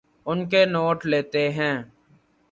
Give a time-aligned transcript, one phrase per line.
[0.25, 1.75] ان کے نوٹ لیتے ہیں